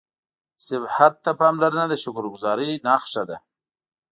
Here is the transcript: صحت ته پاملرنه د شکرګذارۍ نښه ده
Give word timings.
صحت 0.65 1.13
ته 1.23 1.31
پاملرنه 1.39 1.85
د 1.89 1.93
شکرګذارۍ 2.03 2.71
نښه 2.85 3.23
ده 3.29 3.37